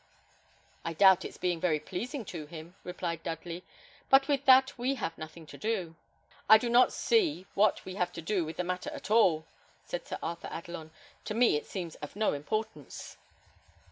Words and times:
"I 0.83 0.93
doubt 0.93 1.23
its 1.23 1.37
being 1.37 1.59
very 1.59 1.79
pleasing 1.79 2.25
to 2.25 2.47
him," 2.47 2.73
replied 2.83 3.21
Dudley; 3.21 3.63
"but 4.09 4.27
with 4.27 4.45
that 4.45 4.75
we 4.75 4.95
have 4.95 5.15
nothing 5.15 5.45
to 5.45 5.59
do." 5.59 5.95
"I 6.49 6.57
do 6.57 6.69
not 6.69 6.91
see 6.91 7.45
what 7.53 7.85
we 7.85 7.93
have 7.93 8.11
to 8.13 8.21
do 8.23 8.43
with 8.43 8.57
the 8.57 8.63
matter 8.63 8.89
at 8.95 9.11
all," 9.11 9.45
said 9.85 10.07
Sir 10.07 10.17
Arthur 10.23 10.49
Adelon. 10.51 10.89
"To 11.25 11.35
me 11.35 11.55
it 11.55 11.67
seems 11.67 11.93
of 11.97 12.15
no 12.15 12.33
importance." 12.33 13.17